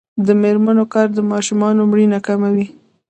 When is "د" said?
0.25-0.27, 1.13-1.19